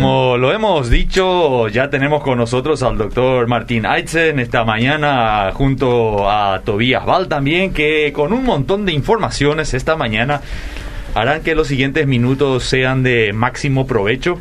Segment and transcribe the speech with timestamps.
[0.00, 6.30] como lo hemos dicho, ya tenemos con nosotros al doctor Martín Aitzen esta mañana junto
[6.30, 10.40] a Tobías Val también, que con un montón de informaciones esta mañana
[11.14, 14.38] harán que los siguientes minutos sean de máximo provecho.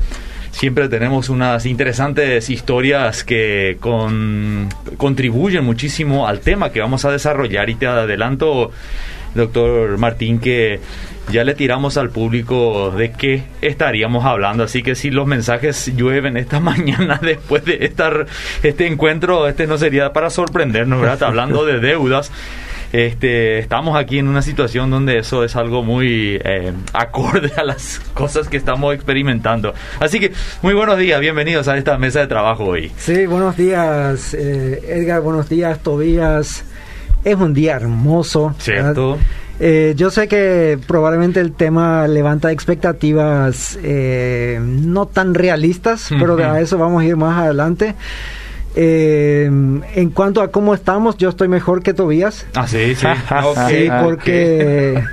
[0.52, 7.70] Siempre tenemos unas interesantes historias que con, contribuyen muchísimo al tema que vamos a desarrollar
[7.70, 8.72] y te adelanto,
[9.36, 10.80] doctor Martín, que
[11.32, 14.64] ya le tiramos al público de qué estaríamos hablando.
[14.64, 18.26] Así que si los mensajes llueven esta mañana después de estar
[18.64, 21.24] este encuentro, este no sería para sorprendernos, ¿verdad?
[21.24, 22.32] Hablando de deudas.
[22.92, 28.00] Este, estamos aquí en una situación donde eso es algo muy eh, acorde a las
[28.16, 29.76] cosas que estamos experimentando.
[30.00, 30.32] Así que
[30.64, 32.92] muy buenos días, bienvenidos a esta mesa de trabajo hoy.
[32.98, 36.66] Sí, buenos días, eh, Edgar, buenos días, Tobías.
[37.24, 38.54] Es un día hermoso.
[38.60, 39.18] Cierto.
[39.60, 46.62] Eh, yo sé que probablemente el tema levanta expectativas eh, no tan realistas, pero a
[46.62, 47.96] eso vamos a ir más adelante.
[48.76, 52.46] Eh, en cuanto a cómo estamos, yo estoy mejor que Tobías.
[52.56, 53.08] Ah, sí, sí.
[53.68, 55.04] sí, porque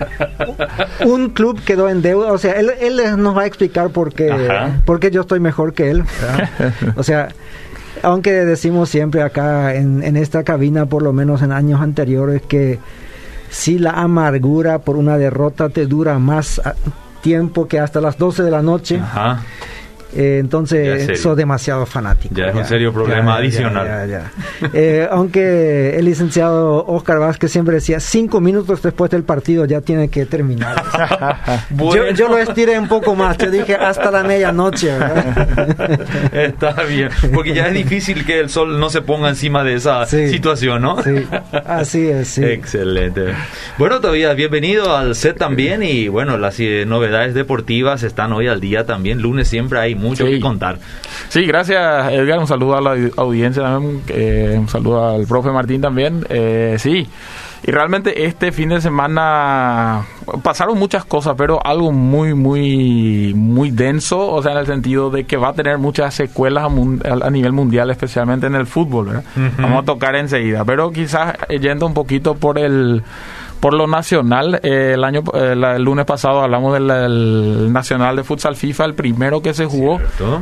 [1.05, 2.33] un club quedó en deuda.
[2.33, 4.33] O sea, él, él nos va a explicar por qué,
[4.84, 6.05] por qué yo estoy mejor que él.
[6.97, 7.28] O sea,
[8.07, 12.79] aunque decimos siempre acá en, esta cabina, por lo menos en años anteriores, que
[13.51, 16.62] si la amargura por una derrota te dura más
[17.21, 19.41] tiempo que hasta las 12 de la noche, Ajá.
[20.17, 22.34] Eh, entonces, sos demasiado fanático.
[22.34, 24.31] Ya, es un serio problema adicional.
[24.72, 30.09] Eh, aunque el licenciado Oscar Vázquez siempre decía, cinco minutos después del partido ya tiene
[30.09, 30.83] que terminar.
[32.17, 34.91] yo, lo estiré un poco más, te dije hasta la medianoche.
[36.33, 40.06] Está bien, porque ya es difícil que el sol no se ponga encima de esa
[40.06, 41.03] situación, ¿no?
[41.03, 41.27] Sí,
[41.67, 42.28] así es.
[42.28, 42.42] Sí.
[42.42, 43.34] Excelente.
[43.77, 48.61] Bueno, todavía bienvenido al set también y bueno, las eh, novedades deportivas están hoy al
[48.61, 49.20] día también.
[49.20, 50.78] Lunes siempre hay mucho que contar.
[51.28, 55.81] Sí, gracias Edgar, un saludo a la audiencia también, eh, un saludo al profe Martín
[55.81, 56.25] también.
[56.28, 57.06] Eh, sí,
[57.67, 60.06] y realmente este fin de semana
[60.43, 65.25] pasaron muchas cosas, pero algo muy, muy, muy denso, o sea, en el sentido de
[65.25, 69.22] que va a tener muchas secuelas a, nivel mundial, especialmente en el fútbol.
[69.59, 73.03] Vamos a tocar enseguida, pero quizás yendo un poquito por el
[73.66, 78.54] por lo nacional, eh, el año eh, el lunes pasado hablamos del Nacional de Futsal
[78.54, 79.99] FIFA, el primero que se jugó.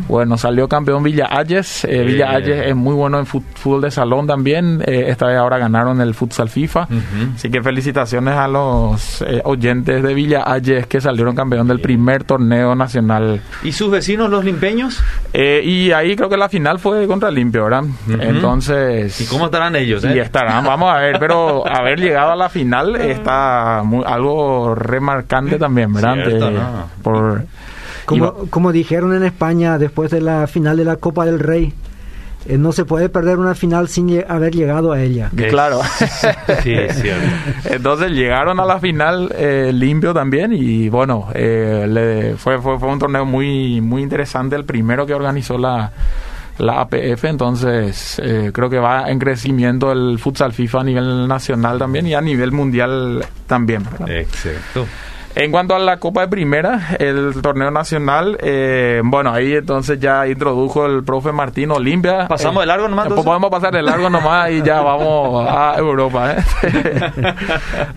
[0.08, 1.86] Bueno, salió campeón Villa Ayes.
[1.86, 4.82] Eh, Villa Ayes es muy bueno en fútbol de salón también.
[4.86, 6.86] esta vez ahora ganaron el Futsal FIFA.
[7.34, 12.74] Así que felicitaciones a los oyentes de Villa Ayes que salieron campeón del primer torneo
[12.74, 13.40] nacional.
[13.62, 15.02] ¿Y sus vecinos los limpeños?
[15.32, 17.84] y ahí creo que la final fue contra Limpio, ¿verdad?
[18.06, 19.18] Entonces...
[19.18, 20.04] ¿Y cómo estarán ellos?
[20.04, 25.92] Y estarán, vamos a ver, pero haber llegado a la final está algo remarcante también,
[25.92, 26.86] ¿verdad?
[27.02, 27.44] por,
[28.04, 31.72] como, como dijeron en España después de la final de la Copa del Rey,
[32.46, 35.30] eh, no se puede perder una final sin haber llegado a ella.
[35.48, 35.80] Claro.
[36.62, 36.74] sí,
[37.64, 42.88] Entonces llegaron a la final eh, limpio también y bueno, eh, le, fue, fue, fue
[42.90, 45.90] un torneo muy, muy interesante, el primero que organizó la
[46.58, 51.78] la APF, entonces eh, creo que va en crecimiento el futsal FIFA a nivel nacional
[51.78, 53.82] también y a nivel mundial también.
[54.06, 54.86] Exacto.
[55.36, 60.28] En cuanto a la Copa de Primera, el torneo nacional, eh, bueno, ahí entonces ya
[60.28, 62.28] introdujo el profe Martín Olimpia.
[62.28, 63.08] ¿Pasamos de largo nomás?
[63.08, 66.36] Pues podemos pasar de largo nomás y ya vamos a Europa.
[66.36, 67.34] ¿eh?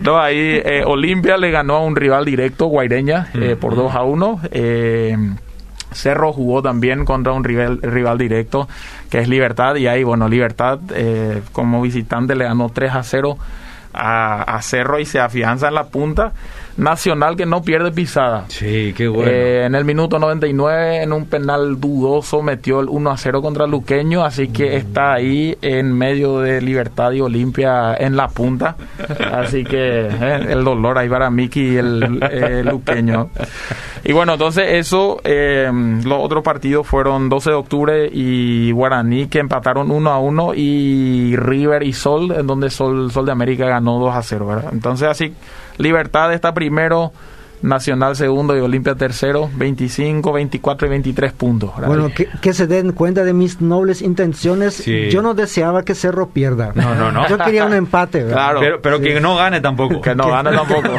[0.00, 3.28] no, ahí Olimpia le ganó a un rival directo, Guaireña,
[3.60, 4.40] por 2 a 1.
[5.92, 8.68] Cerro jugó también contra un rival, rival directo
[9.10, 13.38] que es Libertad y ahí, bueno, Libertad eh, como visitante le ganó 3 a 0
[13.92, 16.32] a, a, Cerro y se afianza en la punta.
[16.78, 18.44] Nacional que no pierde pisada.
[18.48, 19.30] Sí, qué bueno.
[19.30, 23.66] Eh, en el minuto 99, en un penal dudoso, metió el 1 a 0 contra
[23.66, 24.72] Luqueño, así que mm.
[24.74, 28.76] está ahí en medio de Libertad y Olimpia en la punta.
[29.32, 32.20] Así que eh, el dolor ahí para Miki y el
[32.64, 33.30] Luqueño.
[34.04, 35.70] Y bueno, entonces eso, eh,
[36.04, 41.36] los otros partidos fueron 12 de octubre y Guaraní que empataron 1 a 1 y
[41.36, 44.70] River y Sol, en donde Sol, Sol de América ganó 2 a 0, ¿verdad?
[44.72, 45.34] Entonces así,
[45.78, 47.12] Libertad está primero,
[47.62, 51.72] Nacional segundo y Olimpia tercero, 25, 24 y 23 puntos.
[51.84, 54.84] Bueno, que, se den cuenta de mis nobles intenciones.
[54.84, 56.70] Yo no deseaba que Cerro pierda.
[56.74, 57.26] No, no, no.
[57.28, 58.24] Yo quería un empate.
[58.26, 60.00] Claro, pero, que no gane tampoco.
[60.00, 60.88] Que no gane tampoco.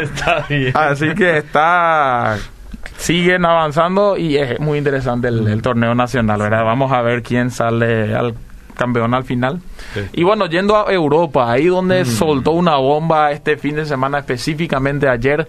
[0.00, 0.72] está bien.
[0.74, 2.38] Así que está
[2.96, 6.64] siguen avanzando y es muy interesante el, torneo nacional, ¿verdad?
[6.64, 8.34] Vamos a ver quién sale al
[8.76, 9.60] campeón al final.
[10.12, 12.06] Y bueno, yendo a Europa, ahí donde mm.
[12.06, 15.48] soltó una bomba este fin de semana, específicamente ayer,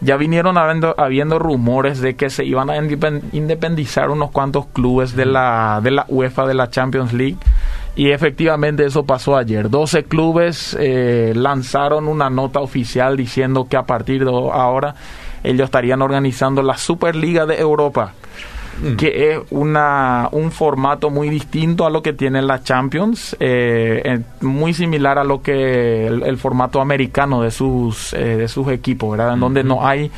[0.00, 5.26] ya vinieron habiendo, habiendo rumores de que se iban a independizar unos cuantos clubes de
[5.26, 7.36] la, de la UEFA, de la Champions League.
[7.96, 9.68] Y efectivamente eso pasó ayer.
[9.68, 14.94] 12 clubes eh, lanzaron una nota oficial diciendo que a partir de ahora
[15.42, 18.12] ellos estarían organizando la Superliga de Europa.
[18.80, 18.96] Mm.
[18.96, 24.72] que es una, un formato muy distinto a lo que tiene la Champions, eh, muy
[24.72, 29.34] similar a lo que el, formato americano de sus, eh, de sus equipos, ¿verdad?
[29.34, 30.10] En donde no hay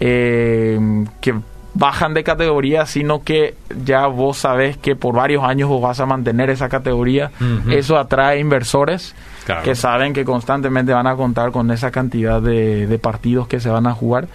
[0.00, 1.34] eh, que
[1.74, 3.54] bajan de categoría, sino que
[3.84, 7.30] ya vos sabés que por varios años vos vas a mantener esa categoría.
[7.68, 9.14] Eso atrae inversores
[9.62, 13.68] que saben que constantemente van a contar con esa cantidad de, de partidos que se
[13.68, 14.28] van a jugar.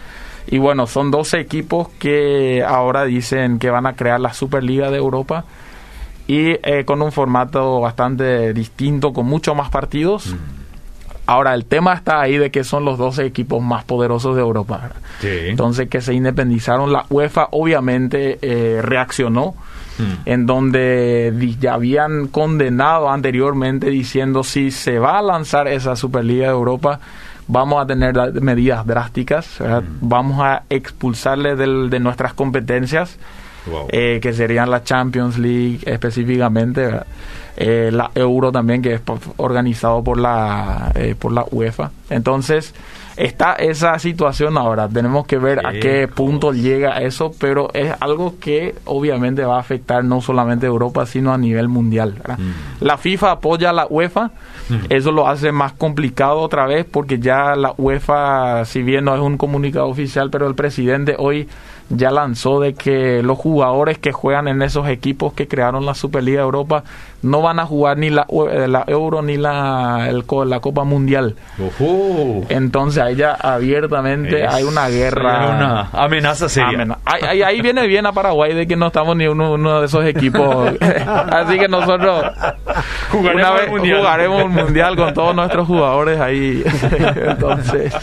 [0.52, 4.98] Y bueno, son 12 equipos que ahora dicen que van a crear la Superliga de
[4.98, 5.46] Europa
[6.28, 10.28] y eh, con un formato bastante distinto, con mucho más partidos.
[10.28, 10.38] Mm.
[11.28, 14.90] Ahora, el tema está ahí de que son los 12 equipos más poderosos de Europa.
[15.22, 19.54] Entonces, que se independizaron, la UEFA obviamente eh, reaccionó,
[20.00, 20.28] mm.
[20.28, 26.54] en donde ya habían condenado anteriormente diciendo si se va a lanzar esa Superliga de
[26.54, 27.00] Europa,
[27.50, 29.58] vamos a tener medidas drásticas,
[30.00, 33.18] vamos a expulsarle de nuestras competencias,
[33.90, 36.90] eh, que serían la Champions League específicamente,
[37.58, 39.02] eh, la Euro también, que es
[39.38, 41.92] organizado por la, eh, por la UEFA.
[42.10, 42.74] Entonces,
[43.20, 44.88] está esa situación ahora.
[44.88, 49.60] Tenemos que ver a qué punto llega eso, pero es algo que obviamente va a
[49.60, 52.16] afectar no solamente a Europa, sino a nivel mundial.
[52.16, 52.86] Mm.
[52.86, 54.32] La FIFA apoya a la UEFA,
[54.70, 54.76] mm.
[54.90, 59.22] eso lo hace más complicado otra vez porque ya la UEFA, si bien no es
[59.22, 61.50] un comunicado oficial, pero el presidente hoy
[61.90, 66.40] ya lanzó de que los jugadores que juegan en esos equipos que crearon la Superliga
[66.40, 66.84] de Europa
[67.22, 71.36] no van a jugar ni la, eh, la Euro ni la, el, la Copa Mundial.
[72.50, 75.50] Entonces ahí ya abiertamente hay una guerra.
[75.50, 76.98] Una amenaza seria.
[77.06, 80.72] ahí, viene bien a Paraguay de que no estamos ni uno, uno de esos equipos.
[80.82, 82.26] Así que nosotros
[83.14, 86.64] una vez jugaremos un mundial con todos nuestros jugadores ahí.
[87.16, 87.94] Entonces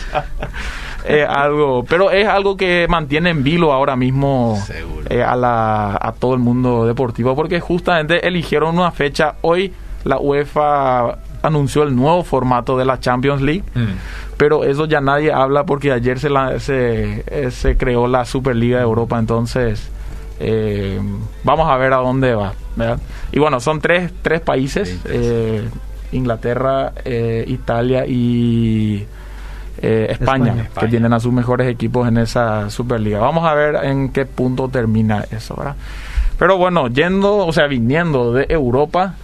[1.28, 4.62] algo, pero es algo que mantiene en vilo ahora mismo
[5.08, 9.36] eh, a, la, a todo el mundo deportivo, porque justamente eligieron una fecha.
[9.42, 9.72] Hoy
[10.04, 14.36] la UEFA anunció el nuevo formato de la Champions League, mm.
[14.36, 18.78] pero eso ya nadie habla porque ayer se, la, se, eh, se creó la Superliga
[18.78, 19.88] de Europa, entonces
[20.40, 21.00] eh,
[21.44, 22.52] vamos a ver a dónde va.
[23.32, 25.00] Y bueno, son tres, tres países,
[26.12, 26.92] Inglaterra,
[27.46, 29.06] Italia y
[29.82, 33.18] eh, España, que tienen a sus mejores equipos en esa Superliga.
[33.18, 35.76] Vamos a ver en qué punto termina eso, ¿verdad?
[36.38, 39.14] Pero bueno, yendo, o sea, viniendo de Europa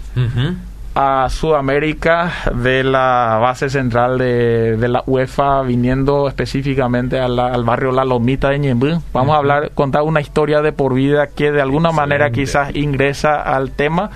[0.95, 8.51] a Sudamérica, de la base central de, la UEFA, viniendo específicamente al barrio La Lomita
[8.51, 12.31] de Ñemby, vamos a hablar, contar una historia de por vida que de alguna manera
[12.31, 14.11] quizás ingresa al tema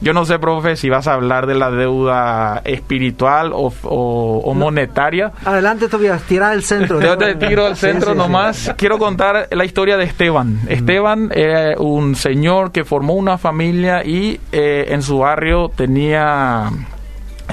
[0.00, 5.32] yo no sé, profe, si vas a hablar de la deuda espiritual o, monetaria.
[5.44, 7.00] Adelante, Tobias, tira el centro.
[7.00, 8.72] Yo te tiro al centro nomás.
[8.76, 10.60] Quiero contar la historia de Esteban.
[10.68, 16.70] Esteban era un señor que formó una familia y eh, en su barrio tenía...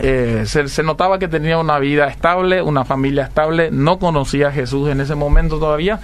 [0.01, 4.51] Eh, se, se, notaba que tenía una vida estable, una familia estable, no conocía a
[4.51, 5.99] Jesús en ese momento todavía,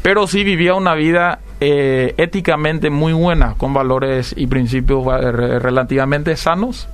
[0.00, 6.88] pero sí vivía una vida eh, éticamente muy buena, con valores y principios relativamente sanos.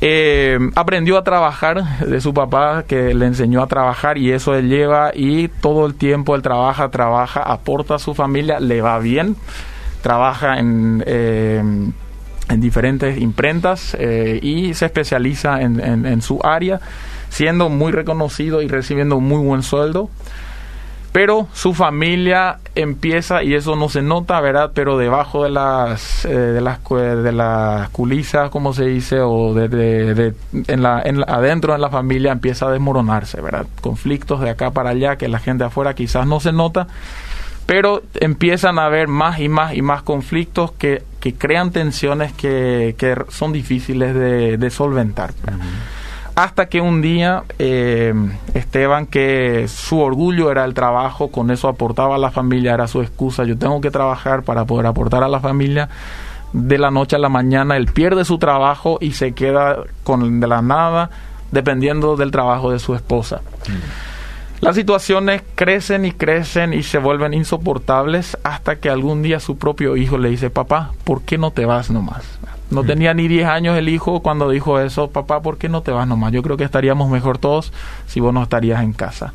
[0.00, 4.68] Eh, aprendió a trabajar de su papá que le enseñó a trabajar y eso él
[4.68, 9.36] lleva y todo el tiempo él trabaja, trabaja, aporta a su familia, le va bien,
[10.00, 11.60] trabaja en, eh,
[12.48, 13.94] en diferentes imprentas
[14.40, 16.80] y se especializa en, en su área,
[17.28, 20.08] siendo muy reconocido y recibiendo muy buen sueldo
[21.18, 24.70] pero su familia empieza y eso no se nota, ¿verdad?
[24.72, 30.32] Pero debajo de las eh, de las de las culisas, como se dice, o de,
[30.52, 33.66] en la, en adentro de la familia empieza a desmoronarse, ¿verdad?
[33.80, 36.86] Conflictos de acá para allá que la gente afuera quizás no se nota,
[37.66, 42.94] pero empiezan a haber más y más y más conflictos que, que crean tensiones que,
[42.96, 45.32] que son difíciles de, solventar
[46.38, 48.14] hasta que un día eh,
[48.54, 53.02] Esteban, que su orgullo era el trabajo, con eso aportaba a la familia, era su
[53.02, 55.88] excusa, yo tengo que trabajar para poder aportar a la familia,
[56.52, 60.46] de la noche a la mañana él pierde su trabajo y se queda con de
[60.46, 61.10] la nada
[61.50, 63.40] dependiendo del trabajo de su esposa.
[64.60, 69.96] Las situaciones crecen y crecen y se vuelven insoportables hasta que algún día su propio
[69.96, 72.38] hijo le dice, papá, ¿por qué no te vas nomás?
[72.70, 75.90] No tenía ni 10 años el hijo cuando dijo eso, papá, ¿por qué no te
[75.90, 76.32] vas nomás?
[76.32, 77.72] Yo creo que estaríamos mejor todos
[78.06, 79.32] si vos no estarías en casa.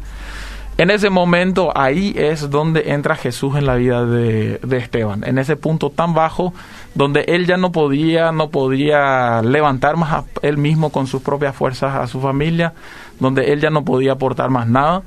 [0.76, 5.56] En ese momento, ahí es donde entra Jesús en la vida de, Esteban, en ese
[5.56, 6.52] punto tan bajo
[6.96, 11.56] donde él ya no podía, no podía levantar más a él mismo con sus propias
[11.56, 12.74] fuerzas a su familia,
[13.20, 15.04] donde él ya no podía aportar más nada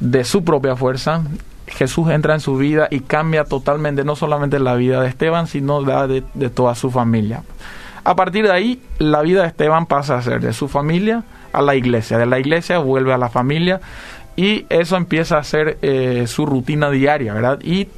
[0.00, 1.22] de su propia fuerza.
[1.66, 5.80] Jesús entra en su vida y cambia totalmente no solamente la vida de Esteban, sino
[5.80, 7.42] la de, toda su familia.
[8.04, 11.62] A partir de ahí, la vida de Esteban pasa a ser de su familia a
[11.62, 13.80] la iglesia, de la iglesia vuelve a la familia
[14.36, 17.60] y eso empieza a ser eh, su rutina diaria, ¿verdad?
[17.62, 17.88] Y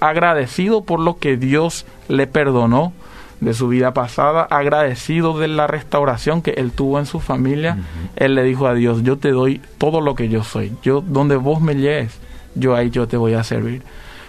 [0.00, 2.92] agradecido por lo que Dios le perdonó
[3.40, 7.78] de su vida pasada, agradecido de la restauración que él tuvo en su familia,
[8.16, 11.36] él le dijo a Dios, yo te doy todo lo que yo soy, yo donde
[11.36, 12.18] vos me lleves,
[12.54, 13.82] yo ahí yo te voy a servir.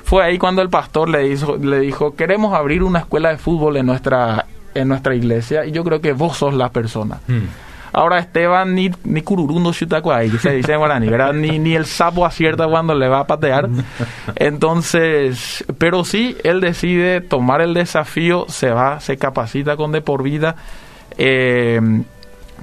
[0.03, 3.77] Fue ahí cuando el pastor le, hizo, le dijo, queremos abrir una escuela de fútbol
[3.77, 7.19] en nuestra, en nuestra iglesia y yo creo que vos sos la persona.
[7.27, 7.68] Mm.
[7.91, 9.71] Ahora Esteban ni, ni cururundo
[10.13, 13.69] ahí, se dice guaraní, Ni, ni el sapo acierta cuando le va a patear.
[14.35, 20.23] Entonces, pero sí, él decide tomar el desafío, se va, se capacita con de por
[20.23, 20.55] vida,
[21.17, 21.81] eh,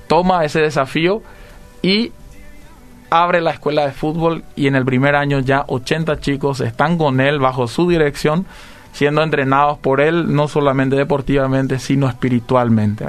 [0.07, 1.23] toma ese desafío
[1.83, 2.13] y
[3.11, 7.21] abre la escuela de fútbol y en el primer año ya 80 chicos están con
[7.21, 8.47] él bajo su dirección
[8.97, 13.05] siendo entrenados por él no solamente deportivamente sino espiritualmente.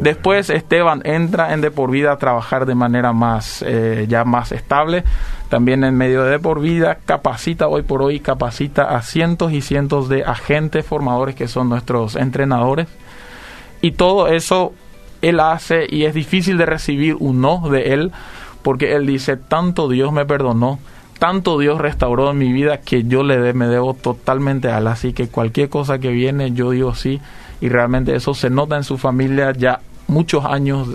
[0.00, 4.50] Después Esteban entra en de por vida a trabajar de manera más eh, ya más
[4.52, 5.04] estable.
[5.50, 9.60] También en medio de, de por vida capacita hoy por hoy capacita a cientos y
[9.60, 12.88] cientos de agentes formadores que son nuestros entrenadores.
[13.82, 14.72] Y todo eso
[15.20, 18.12] él hace y es difícil de recibir un no de él
[18.62, 20.78] porque él dice, tanto Dios me perdonó,
[21.18, 24.86] tanto Dios restauró en mi vida que yo le me debo totalmente a él.
[24.86, 27.20] Así que cualquier cosa que viene, yo digo sí.
[27.60, 30.88] Y realmente eso se nota en su familia ya muchos años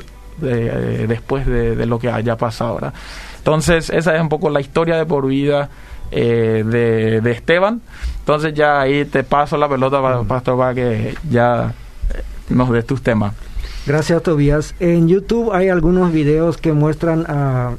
[0.44, 2.72] eh, después de, lo que haya pasado.
[2.72, 2.94] ahora.
[3.38, 5.70] Entonces, esa es un poco la historia de por vida
[6.12, 6.64] eh,
[7.24, 7.82] de, Esteban.
[8.20, 11.74] Entonces, ya ahí te paso la pelota, para, Pastor, para que ya
[12.50, 13.34] nos des tus temas.
[13.88, 14.76] Gracias, Tobías.
[14.80, 17.72] En YouTube hay algunos videos que muestran a,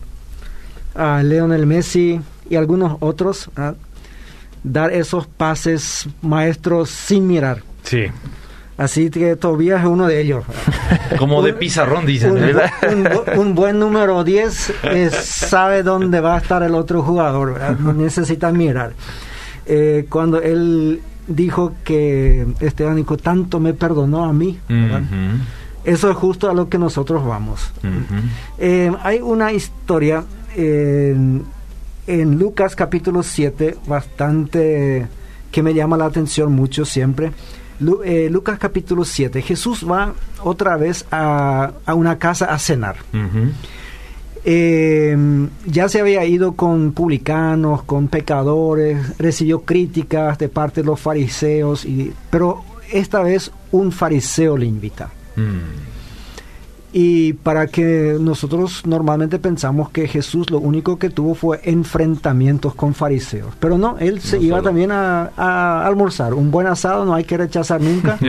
[0.97, 2.21] a Leonel Messi
[2.53, 3.49] y algunos otros
[4.63, 7.63] dar esos pases maestros sin mirar.
[7.83, 8.05] Sí.
[8.77, 10.45] Así que Tobías es uno de ellos.
[11.19, 12.37] Como de pizarrón, dicen,
[13.39, 14.75] un, buen número 10
[15.13, 18.93] sabe dónde va a estar el otro jugador, no necesita mirar.
[19.65, 24.59] Eh, cuando él dijo que Esteban dijo, tanto me perdonó a mí,
[25.85, 27.73] eso es justo a lo que nosotros vamos.
[28.59, 30.23] Eh, hay una historia
[32.07, 35.07] en, Lucas capítulo 7 bastante
[35.51, 37.33] que me llama la atención mucho siempre.
[38.05, 42.97] Eh, Lucas capítulo 7, Jesús va otra vez a, una casa a cenar.
[44.45, 45.17] Eh,
[45.67, 51.85] ya se había ido con publicanos, con pecadores, recibió críticas de parte de los fariseos,
[51.85, 55.11] y, pero esta vez un fariseo le invita.
[55.37, 55.92] Mm.
[56.93, 62.93] Y para que nosotros normalmente pensamos que Jesús lo único que tuvo fue enfrentamientos con
[62.95, 63.55] fariseos.
[63.59, 66.35] Pero no, él se iba también a, almorzar.
[66.35, 68.19] Un buen asado no hay que rechazar nunca.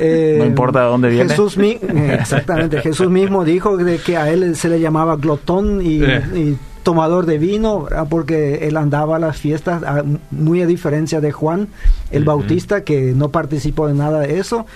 [0.00, 1.30] Eh, no importa de dónde viene.
[1.30, 2.80] Jesús exactamente.
[2.82, 7.38] Jesús mismo dijo de que a él se le llamaba glotón y, y tomador de
[7.38, 9.82] vino, porque él andaba a las fiestas,
[10.30, 11.68] muy a diferencia de Juan
[12.12, 14.66] el Bautista, que no participó de nada de eso.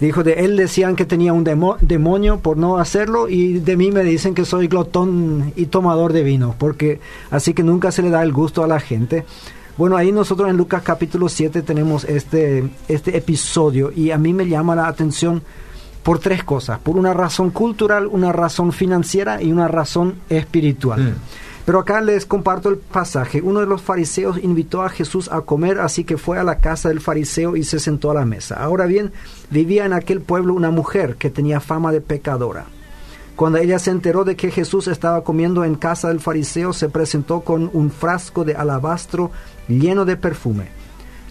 [0.00, 4.02] Dijo de él decían que tenía un demonio por no hacerlo y de mí me
[4.02, 8.22] dicen que soy glotón y tomador de vino, porque así que nunca se le da
[8.22, 9.26] el gusto a la gente.
[9.76, 14.48] Bueno, ahí nosotros en Lucas capítulo 7 tenemos este, este episodio y a mí me
[14.48, 15.42] llama la atención
[16.02, 21.00] por tres cosas, por una razón cultural, una razón financiera y una razón espiritual.
[21.00, 21.14] Mm.
[21.64, 23.42] Pero acá les comparto el pasaje.
[23.42, 26.88] Uno de los fariseos invitó a Jesús a comer, así que fue a la casa
[26.88, 28.56] del fariseo y se sentó a la mesa.
[28.62, 29.12] Ahora bien,
[29.50, 32.64] vivía en aquel pueblo una mujer que tenía fama de pecadora.
[33.36, 37.40] Cuando ella se enteró de que Jesús estaba comiendo en casa del fariseo, se presentó
[37.40, 39.30] con un frasco de alabastro
[39.68, 40.68] lleno de perfume.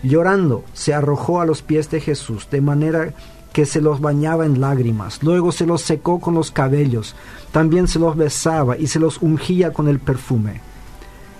[0.01, 3.13] Llorando, se arrojó a los pies de Jesús, de manera
[3.53, 5.23] que se los bañaba en lágrimas.
[5.23, 7.15] Luego se los secó con los cabellos
[7.51, 10.61] también se los besaba y se los ungía con el perfume.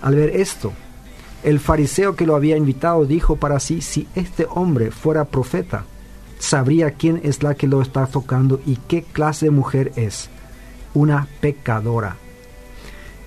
[0.02, 0.74] Al ver esto,
[1.44, 5.86] el fariseo que lo había invitado dijo para sí, si este hombre fuera profeta,
[6.40, 10.30] sabría quién es la que lo está tocando y qué clase de mujer es,
[10.94, 12.16] una pecadora.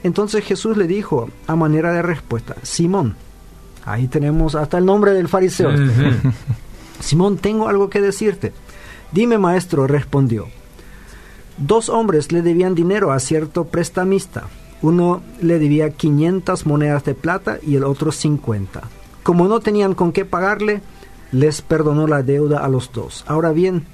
[0.02, 3.14] Entonces Jesús le dijo a manera de respuesta, Simón,
[3.84, 5.70] ahí tenemos hasta el nombre del fariseo.
[7.00, 8.52] Simón, tengo algo que decirte.
[9.12, 10.48] Dime, maestro, respondió.
[11.58, 14.44] Dos hombres le debían dinero a cierto prestamista.
[14.80, 18.82] Uno le debía 500 monedas de plata y el otro 50.
[19.22, 20.80] Como no tenían con qué pagarle,
[21.30, 23.24] les perdonó la deuda a los dos.
[23.28, 23.84] Ahora bien,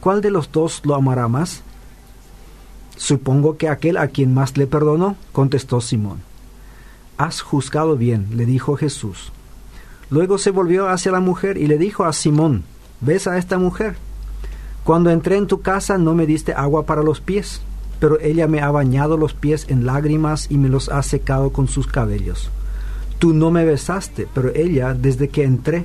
[0.00, 1.62] ¿cuál de los dos lo amará más?
[2.96, 6.20] Supongo que aquel a quien más le perdonó, contestó Simón.
[7.16, 9.32] Has juzgado bien, le dijo Jesús.
[10.10, 12.64] Luego se volvió hacia la mujer y le dijo a Simón,
[13.00, 13.96] ¿ves a esta mujer?
[14.84, 17.60] Cuando entré en tu casa no me diste agua para los pies,
[18.00, 21.68] pero ella me ha bañado los pies en lágrimas y me los ha secado con
[21.68, 22.50] sus cabellos.
[23.20, 25.84] Tú no me besaste, pero ella, desde que entré,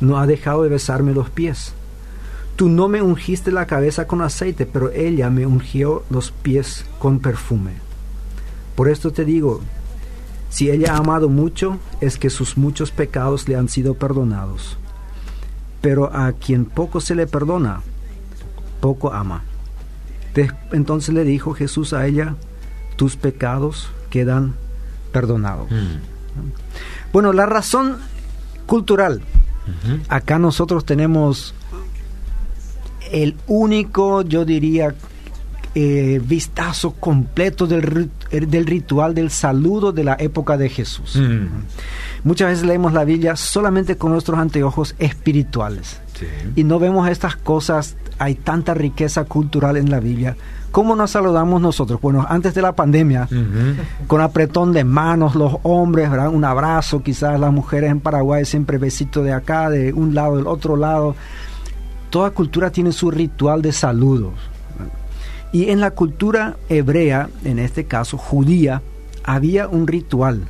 [0.00, 1.72] no ha dejado de besarme los pies.
[2.54, 7.18] Tú no me ungiste la cabeza con aceite, pero ella me ungió los pies con
[7.18, 7.72] perfume.
[8.76, 9.60] Por esto te digo,
[10.50, 14.76] si ella ha amado mucho, es que sus muchos pecados le han sido perdonados.
[15.80, 17.82] Pero a quien poco se le perdona,
[18.80, 19.42] poco ama.
[20.72, 22.36] entonces le dijo Jesús a ella,
[22.96, 24.54] tus pecados quedan
[25.12, 25.70] perdonados.
[25.70, 27.12] Mm.
[27.12, 27.96] Bueno, la razón
[28.66, 29.22] cultural.
[30.08, 31.54] Acá nosotros tenemos
[33.12, 34.94] el único, yo diría,
[35.74, 41.16] eh, vistazo completo del, del, ritual del saludo de la época de Jesús.
[41.16, 41.48] Mm.
[42.24, 46.00] Muchas veces leemos la Biblia solamente con nuestros anteojos espirituales
[46.56, 47.96] y no vemos estas cosas.
[48.18, 50.36] Hay tanta riqueza cultural en la Biblia.
[50.70, 52.00] ¿Cómo nos saludamos nosotros?
[52.00, 53.28] Bueno, antes de la pandemia,
[54.06, 56.28] con apretón de manos, los hombres, ¿verdad?
[56.28, 60.46] un abrazo, quizás las mujeres en Paraguay siempre besito de acá, de un lado, del
[60.46, 61.16] otro lado.
[62.10, 64.34] Toda cultura tiene su ritual de saludos.
[65.52, 68.82] Y en la cultura hebrea, en este caso judía,
[69.24, 70.42] había un ritual.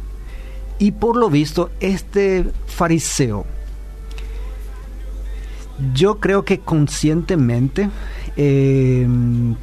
[0.79, 3.45] Y por lo visto, este fariseo,
[5.95, 7.89] yo creo que conscientemente,
[8.37, 9.55] em,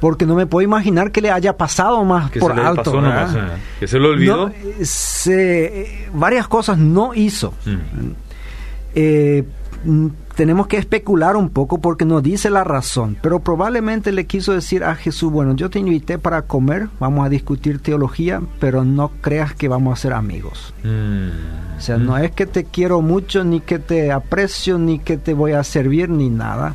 [0.00, 3.00] porque no me puedo imaginar que le haya pasado más por alto.
[3.80, 4.50] que se lo olvidó.
[6.12, 7.54] varias cosas no hizo.
[7.64, 8.10] Mm.
[8.94, 9.44] Eh,
[10.34, 14.84] tenemos que especular un poco porque no dice la razón, pero probablemente le quiso decir
[14.84, 19.54] a Jesús, bueno, yo te invité para comer, vamos a discutir teología, pero no creas
[19.54, 20.74] que vamos a ser amigos.
[20.82, 21.76] Mm.
[21.76, 25.34] O sea, no es que te quiero mucho, ni que te aprecio, ni que te
[25.34, 26.74] voy a servir, ni nada.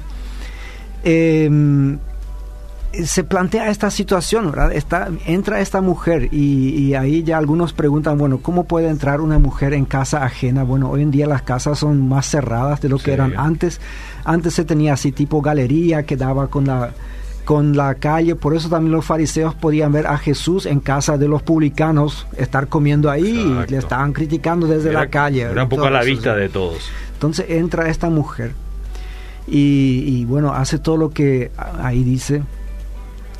[1.04, 1.98] Eh,
[2.94, 4.74] se plantea esta situación, ¿verdad?
[4.74, 9.74] Está, entra esta mujer y, ahí ya algunos preguntan, bueno, ¿cómo puede entrar una mujer
[9.74, 10.64] en casa ajena?
[10.64, 13.80] Bueno, hoy en día las casas son más cerradas de lo que eran antes.
[14.26, 16.92] Antes se tenía así tipo galería que daba con la
[17.46, 21.28] con la calle, por eso también los fariseos podían ver a Jesús en casa de
[21.28, 25.42] los publicanos, estar comiendo ahí y le estaban criticando desde la calle.
[25.42, 26.90] Era un poco a la vista de todos.
[27.14, 28.54] Entonces entra esta mujer
[29.48, 31.52] y, y bueno, hace todo lo que
[31.82, 32.44] ahí dice,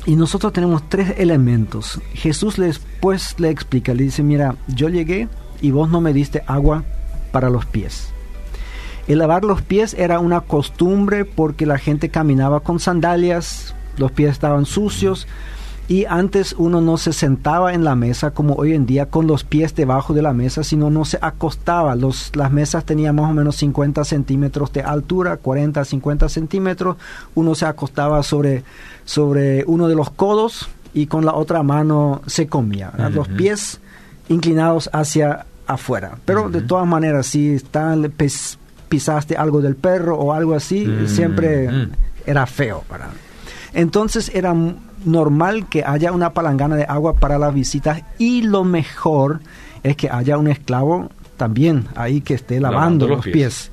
[0.06, 2.00] y nosotros tenemos tres elementos.
[2.14, 5.28] Jesús después le explica, le dice, mira, yo llegué
[5.60, 6.84] y vos no me diste agua
[7.30, 8.08] para los pies.
[9.08, 14.30] El lavar los pies era una costumbre porque la gente caminaba con sandalias, los pies
[14.30, 15.26] estaban sucios
[15.92, 19.44] y antes uno no se sentaba en la mesa como hoy en día con los
[19.44, 21.94] pies debajo de la mesa, sino no se acostaba.
[21.96, 26.96] Los, las mesas tenían más o menos 50 centímetros de altura, 40, 50 centímetros.
[27.34, 28.64] Uno se acostaba sobre,
[29.04, 32.90] sobre uno de los codos y con la otra mano se comía.
[33.12, 33.78] Los pies
[34.30, 36.16] inclinados hacia afuera.
[36.24, 37.60] Pero de todas maneras, si
[38.88, 41.68] pisaste algo del perro o algo así, siempre
[42.24, 42.82] era feo.
[42.88, 43.10] para
[43.74, 44.54] Entonces era
[45.04, 49.40] normal que haya una palangana de agua para las visitas y lo mejor
[49.82, 53.70] es que haya un esclavo también ahí que esté lavando, los, pies.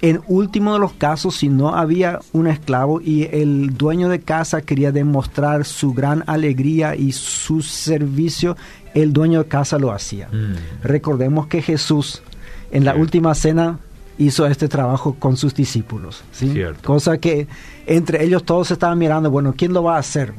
[0.00, 4.62] En último de los casos, si no había un esclavo y el dueño de casa
[4.62, 8.56] quería demostrar su gran alegría y su servicio,
[8.94, 10.28] el dueño de casa lo hacía.
[10.28, 10.82] Mm.
[10.82, 12.22] Recordemos que Jesús
[12.70, 13.78] en la última cena
[14.18, 16.22] hizo este trabajo con sus discípulos.
[16.32, 16.62] ¿sí?
[16.82, 17.46] Cosa que
[17.86, 20.34] entre ellos todos estaban mirando, bueno, ¿quién lo va a hacer?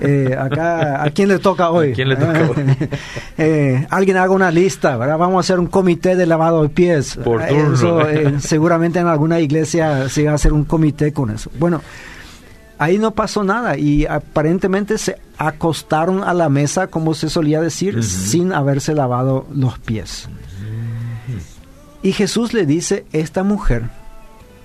[0.00, 1.94] Eh, acá, ¿a quién le toca hoy?
[3.38, 5.18] Eh, alguien haga una lista, ¿verdad?
[5.18, 7.18] Vamos a hacer un comité de lavado de pies.
[7.22, 8.08] Por turno.
[8.08, 11.50] Eh, seguramente en alguna iglesia se va a hacer un comité con eso.
[11.58, 11.82] Bueno,
[12.78, 18.02] ahí no pasó nada y aparentemente se acostaron a la mesa, como se solía decir,
[18.02, 20.28] sin haberse lavado los pies.
[22.06, 23.90] Y Jesús le dice, esta mujer,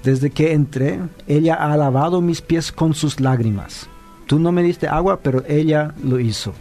[0.04, 3.90] desde que entré, ella ha lavado mis pies con sus lágrimas.
[4.28, 6.54] tú no me diste agua, pero ella lo hizo.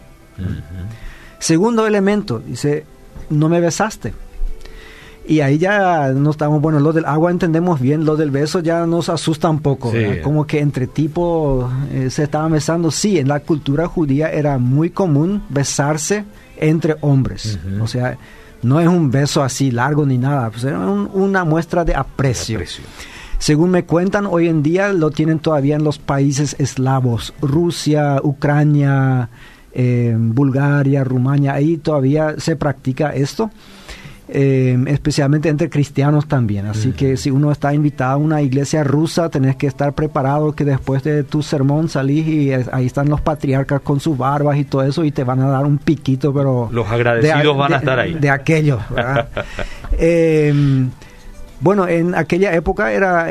[1.38, 2.86] Segundo elemento, dice,
[3.28, 4.14] no me besaste.
[5.28, 8.86] Y ahí ya no estamos, bueno, lo del agua entendemos bien, lo del beso ya
[8.86, 9.92] nos asusta un poco,
[10.24, 12.90] como que entre tipos eh, se estaban besando.
[12.90, 16.24] Sí, en la cultura judía era muy común besarse
[16.56, 18.16] entre hombres, o sea,
[18.62, 22.60] no es un beso así largo ni nada, pues era una muestra de aprecio.
[23.38, 29.30] Según me cuentan, hoy en día lo tienen todavía en los países eslavos, Rusia, Ucrania,
[29.72, 33.50] eh, Bulgaria, Rumania, ahí todavía se practica esto.
[34.32, 36.66] Eh, especialmente entre cristianos también.
[36.66, 40.64] Así que si uno está invitado a una iglesia rusa, tenés que estar preparado que
[40.64, 44.84] después de tu sermón salís y ahí están los patriarcas con sus barbas y todo
[44.84, 46.68] eso y te van a dar un piquito, pero...
[46.70, 48.14] Los agradecidos van a estar ahí.
[48.14, 48.78] De, aquello.
[49.98, 50.90] Em,
[51.60, 53.26] bueno, en aquella época era,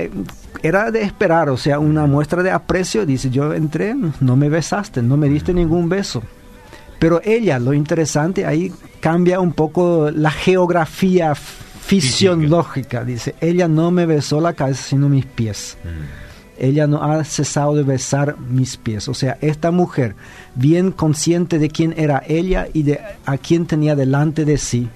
[0.62, 3.06] era de esperar, o sea, una muestra de aprecio.
[3.06, 6.22] Dice, yo entré, no me besaste, no me diste ningún beso.
[7.00, 13.06] Pero ella, lo interesante, ahí cambia un poco la geografía fisiológica.
[13.06, 15.78] Dice, ella no me besó la cabeza, sino mis pies.
[15.84, 16.62] Mm.
[16.62, 19.08] Ella no ha cesado de besar mis pies.
[19.08, 20.16] O sea, esta mujer,
[20.56, 24.90] bien consciente de quién era ella y de a quién tenía delante de sí,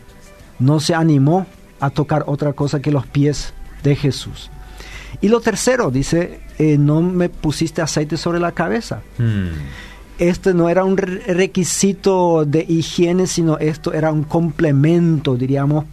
[0.59, 1.47] no se animó
[1.79, 4.51] a tocar otra cosa que los pies de Jesús.
[5.21, 9.01] Y lo tercero, dice, eh, no me pusiste aceite sobre la cabeza.
[9.17, 9.51] Mm
[10.19, 15.85] este no era un requisito de higiene, sino esto era un complemento, diríamos,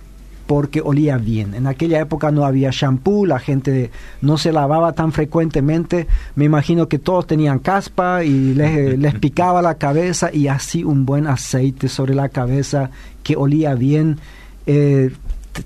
[0.46, 1.54] porque olía bien.
[1.54, 6.09] En aquella época no había shampoo, la gente no se lavaba tan frecuentemente.
[6.35, 11.28] Me imagino que todos tenían caspa y les, picaba la cabeza y así un buen
[11.28, 12.90] aceite sobre la cabeza
[13.22, 14.18] que olía bien.
[14.66, 15.12] Eh,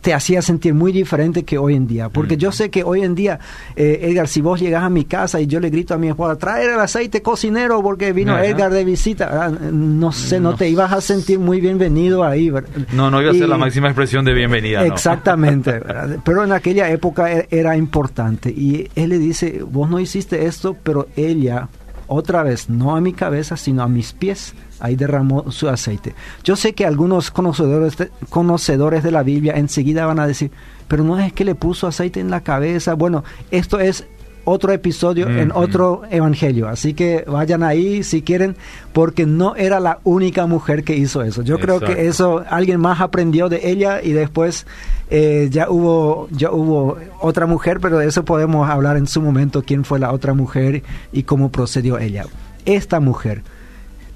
[0.00, 2.08] te hacía sentir muy diferente que hoy en día.
[2.08, 3.38] Porque yo sé que hoy en día,
[3.76, 6.36] eh, Edgar, si vos llegas a mi casa y yo le grito a mi esposa,
[6.36, 11.00] traer el aceite cocinero porque vino Edgar de visita, no sé, no, te ibas a
[11.00, 12.52] sentir muy bienvenido ahí.
[12.92, 14.84] No, no iba a ser la máxima expresión de bienvenida.
[14.86, 15.80] Exactamente,
[16.24, 18.50] pero en aquella época e, era importante.
[18.50, 21.68] Y él le dice, vos no hiciste esto, pero ella,
[22.06, 26.14] otra vez, no a mi cabeza, sino a mis pies ahí derramó su aceite.
[26.44, 30.50] Yo sé que algunos conocedores de, conocedores de la Biblia enseguida van a decir,
[30.88, 32.92] pero no es que le puso aceite en la cabeza.
[32.94, 34.06] Bueno, esto es
[34.44, 36.68] otro episodio en otro evangelio.
[36.68, 38.56] Así que vayan ahí si quieren,
[38.92, 41.40] porque no era la única mujer que hizo eso.
[41.40, 44.66] Yo creo que eso alguien más aprendió de ella y después
[45.08, 49.62] eh, ya hubo ya hubo otra mujer, pero de eso podemos hablar en su momento
[49.62, 52.26] quién fue la otra mujer y cómo procedió ella.
[52.66, 53.42] Esta mujer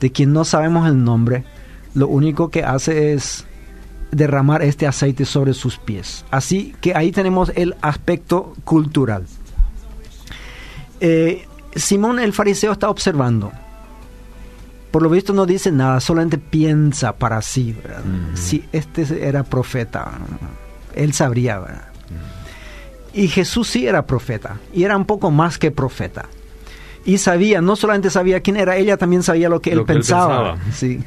[0.00, 1.44] de quien no sabemos el nombre,
[1.94, 3.44] lo único que hace es
[4.10, 6.24] derramar este aceite sobre sus pies.
[6.30, 9.26] Así que ahí tenemos el aspecto cultural.
[11.00, 13.52] Eh, Simón el fariseo está observando.
[14.90, 17.76] Por lo visto no dice nada, solamente piensa para sí.
[18.34, 20.12] Si este era profeta,
[20.94, 21.90] él sabría.
[23.12, 26.26] Y Jesús sí era profeta, y era un poco más que profeta
[27.08, 30.58] y sabía, no solamente sabía quién era, ella también sabía lo que, él, pensaba.
[30.74, 31.00] Sí.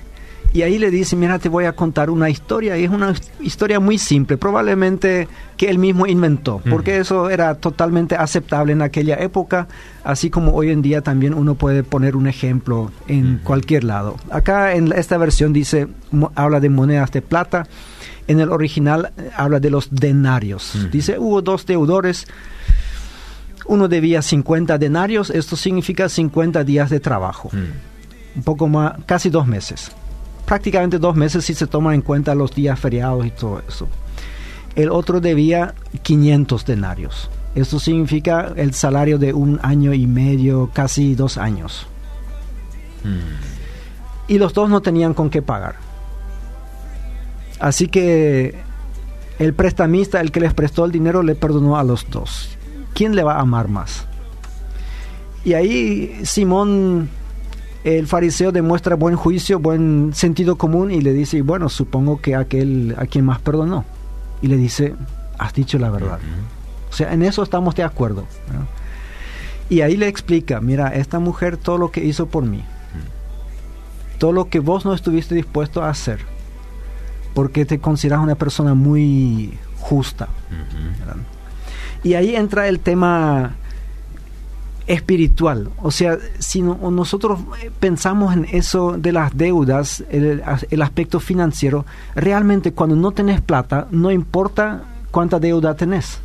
[0.52, 3.80] Y ahí le dice, mira, te voy a contar una historia, y es una historia
[3.80, 9.68] muy simple, probablemente que él mismo inventó, porque eso era totalmente aceptable en aquella época,
[10.04, 14.18] así como hoy en día también uno puede poner un ejemplo en cualquier lado.
[14.32, 15.88] Acá en esta versión dice,
[16.34, 17.68] habla de monedas de plata,
[18.28, 20.90] en el original eh, habla de los denarios.
[20.92, 22.28] Dice, hubo dos deudores,
[23.72, 27.50] uno debía 50 denarios, esto significa 50 días de trabajo.
[27.54, 28.36] Mm.
[28.40, 29.94] Un poco más, casi dos meses.
[30.46, 33.88] Prácticamente dos meses si se toman en cuenta los días feriados y todo eso.
[34.76, 37.30] El otro debía 500 denarios.
[37.56, 41.88] Esto significa el salario de un año y medio, casi dos años.
[43.06, 44.34] Mm.
[44.34, 45.76] Y los dos no tenían con qué pagar.
[47.58, 48.54] Así que
[49.40, 52.58] el prestamista, el que les prestó el dinero, le perdonó a los dos.
[52.94, 54.06] ¿Quién le va a amar más?
[55.44, 57.10] Y ahí Simón,
[57.84, 62.96] el fariseo, demuestra buen juicio, buen sentido común y le dice, bueno, supongo que aquel
[62.98, 63.86] a quien más perdonó.
[64.42, 64.96] Y le dice,
[65.38, 66.20] has dicho la verdad.
[66.90, 68.26] O sea, en eso estamos de acuerdo.
[69.70, 72.64] Y ahí le explica, mira, esta mujer todo lo que hizo por mí,
[74.20, 76.20] todo lo que vos no estuviste dispuesto a hacer,
[77.34, 80.28] porque te consideras una persona muy justa.
[82.04, 83.56] Y ahí entra el tema
[84.88, 85.70] espiritual.
[85.82, 87.40] O sea, si nosotros
[87.80, 91.86] pensamos en eso de las deudas, el, aspecto financiero,
[92.16, 96.20] realmente cuando no tenés plata, no importa cuánta deuda tenés.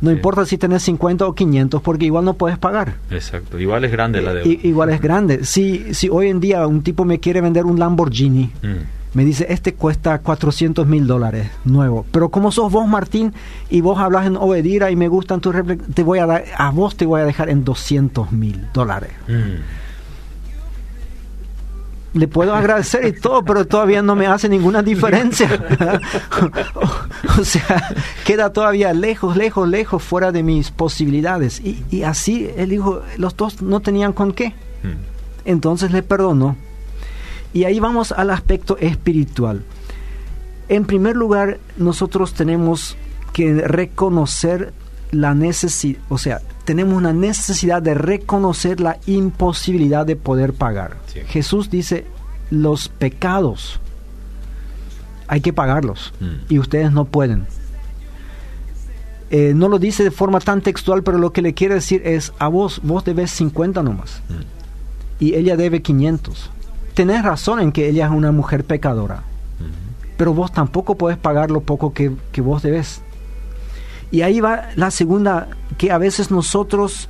[0.00, 2.94] No importa si tenés 50 o 500, porque igual no puedes pagar.
[3.10, 4.48] Exacto, igual es grande la deuda.
[4.48, 5.44] igual es grande.
[5.44, 9.01] Si, si hoy en día un tipo me quiere vender un Lamborghini, mm.
[9.14, 12.06] Me dice, este cuesta 400 mil dólares nuevo.
[12.12, 13.34] Pero como sos vos, Martín,
[13.70, 15.54] y vos hablas en Obedira y me gustan tus
[15.94, 19.10] te voy a dar, a vos te voy a dejar en 200 mil dólares.
[19.28, 19.82] Mm
[22.14, 25.48] le puedo agradecer y todo, pero todavía no me hace ninguna diferencia.
[27.38, 27.94] o, sea,
[28.24, 31.60] queda todavía lejos, lejos, lejos, fuera de mis posibilidades.
[31.60, 34.48] Y, y así él dijo, los dos no tenían con qué.
[34.82, 34.98] Hmm.
[35.44, 36.56] Entonces le perdonó.
[37.52, 39.62] Y ahí vamos al aspecto espiritual.
[40.68, 42.96] En primer lugar, nosotros tenemos
[43.32, 44.72] que reconocer
[45.10, 50.96] la necesidad, o sea, tenemos una necesidad de reconocer la imposibilidad de poder pagar.
[51.26, 52.06] Jesús dice,
[52.50, 53.80] los pecados
[55.28, 56.52] hay que pagarlos mm.
[56.52, 57.46] y ustedes no pueden.
[59.30, 62.32] Eh, no lo dice de forma tan textual, pero lo que le quiere decir es,
[62.38, 65.24] a vos, vos debes 50 nomás mm.
[65.24, 66.50] y ella debe 500.
[66.94, 69.22] Tenés razón en que ella es una mujer pecadora,
[70.16, 73.00] pero vos tampoco puedes pagar lo poco que, que vos debes.
[74.10, 77.08] Y ahí va la segunda, que a veces nosotros,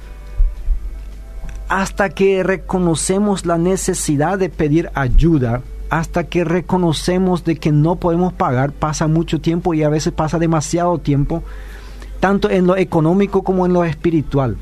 [1.69, 8.33] hasta que reconocemos la necesidad de pedir ayuda, hasta que reconocemos de que no podemos
[8.33, 11.43] pagar, pasa mucho tiempo y a veces pasa demasiado tiempo,
[12.21, 14.57] tanto en lo económico como en lo espiritual.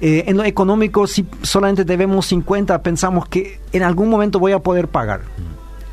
[0.00, 4.60] Eh, en lo económico, si solamente debemos 50, pensamos que en algún momento voy a
[4.60, 5.22] poder pagar.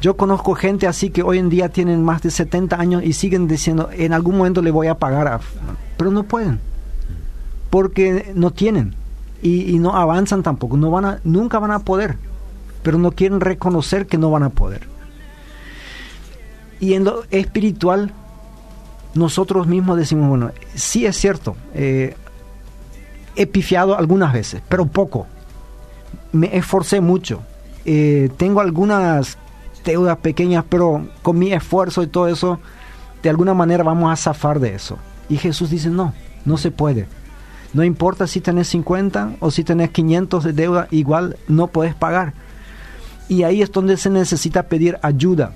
[0.01, 3.47] Yo conozco gente así que hoy en día tienen más de 70 años y siguen
[3.47, 5.39] diciendo, en algún momento le voy a pagar, a...
[5.97, 6.59] pero no pueden,
[7.71, 8.93] porque no tienen
[9.41, 12.17] y, no avanzan tampoco, no van a, nunca van a poder,
[12.83, 14.87] pero no quieren reconocer que no van a poder.
[16.79, 18.11] Y en lo espiritual,
[19.15, 22.15] nosotros mismos decimos, bueno, sí es cierto, eh,
[23.35, 25.27] he pifiado algunas veces, pero poco.
[26.31, 27.41] Me esforcé mucho.
[27.85, 29.37] Eh, tengo algunas
[29.83, 32.59] deudas pequeñas, pero con mi esfuerzo y todo eso,
[33.21, 34.97] de alguna manera vamos a zafar de eso.
[35.29, 37.07] Y Jesús dice, no, no se puede.
[37.73, 42.33] No importa si tenés 50 o si tenés 500 de deuda, igual no puedes pagar.
[43.27, 45.53] Y ahí es donde se necesita pedir ayuda.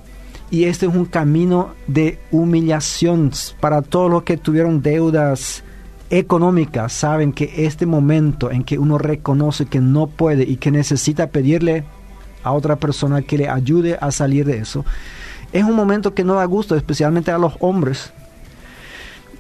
[0.52, 5.64] Y este es un camino de humillación para todos los que tuvieron deudas
[6.10, 6.94] económicas.
[6.94, 11.84] Saben que este momento en que uno reconoce que no puede y que necesita pedirle
[12.44, 14.86] a otra persona que le ayude a salir de eso.
[15.52, 18.12] Es un momento que no da gusto, especialmente a los hombres.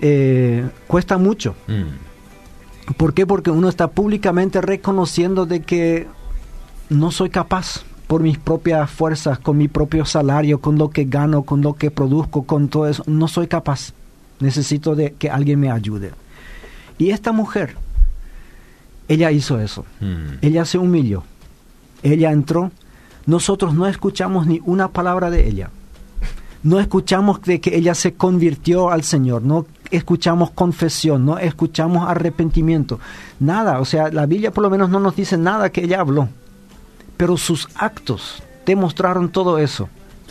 [0.02, 1.56] Eh, cuesta mucho.
[1.68, 2.94] Mm.
[2.98, 3.28] ¿Por qué?
[3.28, 6.08] Porque uno está públicamente reconociendo de que
[6.90, 11.44] no soy capaz por mis propias fuerzas, con mi propio salario, con lo que gano,
[11.44, 13.04] con lo que produzco, con todo eso.
[13.06, 13.94] No soy capaz.
[14.40, 16.12] Necesito de que alguien me ayude.
[17.00, 17.76] Y esta mujer,
[19.08, 19.86] ella hizo eso.
[20.00, 20.38] Mm.
[20.44, 21.24] Ella se humilló.
[22.04, 22.72] Ella entró
[23.30, 25.70] nosotros no escuchamos ni una palabra de ella.
[26.64, 33.00] No escuchamos de que ella se convirtió al Señor, no escuchamos confesión, no escuchamos arrepentimiento,
[33.40, 33.80] nada.
[33.82, 36.28] O sea, la Biblia por lo menos no nos dice nada que ella habló,
[37.18, 39.90] pero sus actos demostraron todo eso.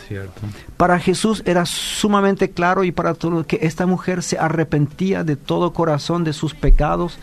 [0.09, 0.41] Cierto.
[0.75, 5.71] Para Jesús era sumamente claro y para todo que esta mujer se arrepentía de todo
[5.71, 7.19] corazón de sus pecados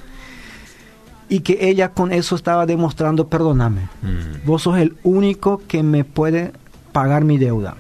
[1.29, 4.46] y que ella con eso estaba demostrando, perdóname, mm.
[4.46, 6.53] vos sos el único que me puede
[6.92, 7.77] pagar mi deuda.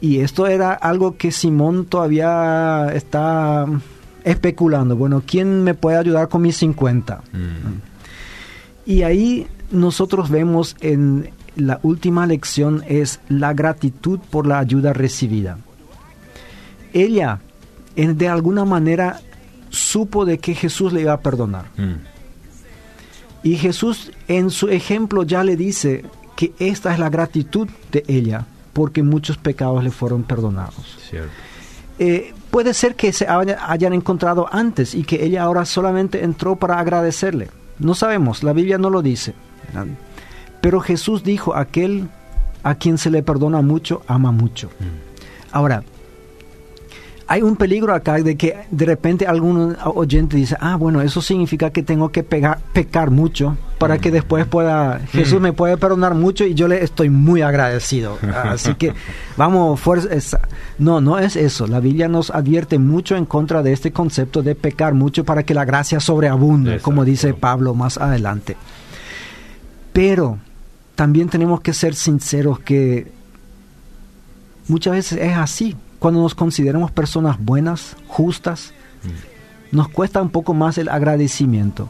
[0.00, 3.66] Y esto era algo que Simón todavía está
[4.24, 4.96] especulando.
[4.96, 7.22] Bueno, ¿quién me puede ayudar con mis 50?
[7.32, 8.90] Mm.
[8.90, 15.58] Y ahí nosotros vemos en la última lección es la gratitud por la ayuda recibida.
[16.92, 17.40] Ella,
[17.96, 19.20] de alguna manera,
[19.70, 21.66] supo de que Jesús le iba a perdonar.
[21.76, 21.94] Mm.
[23.42, 26.04] Y Jesús en su ejemplo ya le dice
[26.36, 30.98] que esta es la gratitud de ella, porque muchos pecados le fueron perdonados.
[31.98, 36.78] Eh, puede ser que se hayan encontrado antes y que ella ahora solamente entró para
[36.78, 37.48] agradecerle.
[37.78, 39.34] No sabemos, la Biblia no lo dice.
[40.66, 42.08] Pero Jesús dijo, aquel
[42.64, 44.66] a quien se le perdona mucho, ama mucho.
[44.80, 45.52] Mm.
[45.52, 45.84] Ahora,
[47.28, 51.70] hay un peligro acá de que de repente algún oyente dice, ah, bueno, eso significa
[51.70, 56.54] que tengo que pecar mucho para que después pueda, Jesús me puede perdonar mucho y
[56.54, 58.18] yo le estoy muy agradecido.
[58.34, 58.92] Así que
[59.36, 60.40] vamos, fuerza.
[60.80, 61.68] No, no es eso.
[61.68, 65.54] La Biblia nos advierte mucho en contra de este concepto de pecar mucho para que
[65.54, 68.56] la gracia sobreabunde, como dice Pablo más adelante.
[69.92, 70.40] Pero
[70.96, 73.12] también tenemos que ser sinceros que
[74.66, 78.72] muchas veces es así cuando nos consideramos personas buenas, justas,
[79.72, 81.88] nos cuesta un poco más el agradecimiento.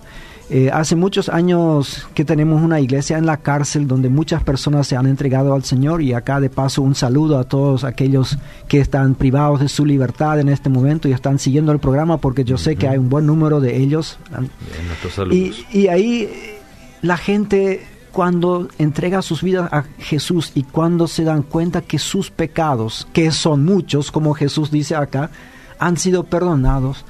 [0.48, 4.94] Eh, hace muchos años que tenemos una iglesia en la cárcel donde muchas personas se
[4.94, 8.38] han entregado al Señor y acá de paso un saludo a todos aquellos
[8.68, 12.44] que están privados de su libertad en este momento y están siguiendo el programa porque
[12.44, 14.18] yo sé que hay un buen número de ellos.
[15.32, 16.30] y, y ahí
[17.02, 17.84] la gente
[18.16, 23.30] cuando entrega sus vidas a Jesús y cuando se dan cuenta que sus pecados, que
[23.30, 25.28] son muchos, como Jesús dice acá,
[25.78, 27.04] han sido perdonados,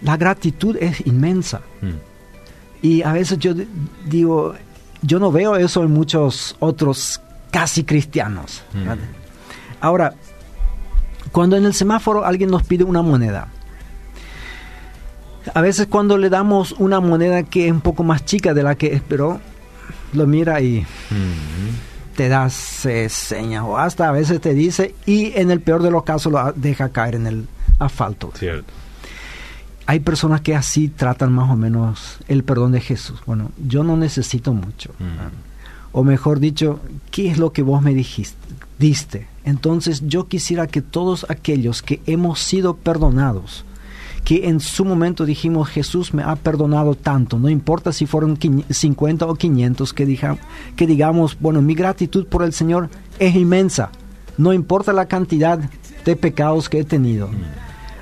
[0.00, 1.60] la gratitud es inmensa.
[1.82, 1.90] Mm.
[2.80, 3.52] Y a veces yo
[4.06, 4.54] digo,
[5.02, 8.62] yo no veo eso en muchos otros casi cristianos.
[8.72, 9.82] Mm.
[9.82, 10.14] Ahora,
[11.30, 13.48] cuando en el semáforo alguien nos pide una moneda,
[15.52, 18.76] a veces cuando le damos una moneda que es un poco más chica de la
[18.76, 19.38] que esperó,
[20.12, 20.86] lo mira y
[22.16, 26.04] te da señas o hasta a veces te dice y en el peor de los
[26.04, 27.48] casos lo deja caer en el
[27.78, 28.32] asfalto.
[28.34, 28.72] Cierto
[29.86, 33.20] hay personas que así tratan más o menos el perdón de Jesús.
[33.26, 34.90] Bueno, yo no necesito mucho.
[35.92, 38.36] O mejor dicho, ¿qué es lo que vos me dijiste?
[38.78, 39.26] Diste.
[39.44, 43.64] Entonces yo quisiera que todos aquellos que hemos sido perdonados,
[44.24, 48.38] que en su momento dijimos Jesús me ha perdonado tanto, no importa si fueron
[48.70, 50.36] 50 o 500, que,
[50.76, 53.90] que digamos, bueno, mi gratitud por el Señor es inmensa,
[54.38, 55.58] no importa la cantidad
[56.04, 57.28] de pecados que he tenido,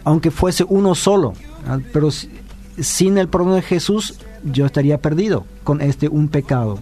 [0.04, 1.34] aunque fuese uno solo,
[1.66, 6.78] Ah, pero sin el perdón de Jesús yo estaría perdido con este un pecado.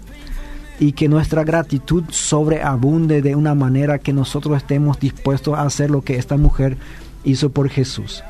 [0.80, 6.02] Y que nuestra gratitud sobreabunde de una manera que nosotros estemos dispuestos a hacer lo
[6.02, 6.76] que esta mujer
[7.24, 8.22] hizo por Jesús.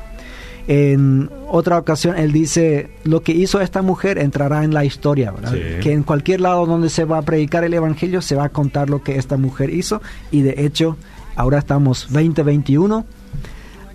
[0.71, 5.33] En otra ocasión él dice, lo que hizo esta mujer entrará en la historia,
[5.81, 8.87] que en cualquier lado donde se va a predicar el Evangelio se va a contar
[8.87, 9.99] lo que esta mujer hizo.
[10.29, 10.95] Y de hecho
[11.35, 13.03] ahora estamos 2021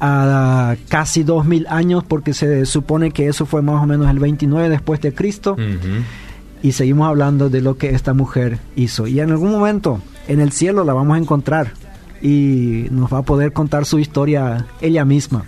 [0.01, 4.69] a casi 2000 años porque se supone que eso fue más o menos el 29
[4.69, 5.57] después de Cristo.
[6.61, 9.07] Y seguimos hablando de lo que esta mujer hizo.
[9.07, 11.71] Y en algún momento en el cielo la vamos a encontrar.
[12.21, 15.45] Y nos va a poder contar su historia ella misma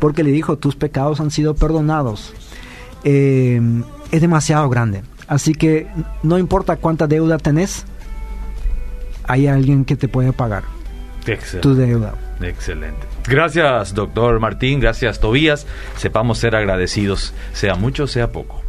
[0.00, 2.34] porque le dijo tus pecados han sido perdonados
[3.04, 3.60] eh,
[4.10, 5.02] es demasiado grande.
[5.28, 5.86] Así que
[6.22, 7.84] no importa cuánta deuda tenés
[9.24, 10.64] hay alguien que te puede pagar
[11.62, 12.14] tu deuda.
[12.40, 13.06] Excelente.
[13.26, 14.80] Gracias, doctor Martín.
[14.80, 15.66] Gracias, Tobías.
[15.96, 18.63] Sepamos ser agradecidos, sea mucho, sea poco.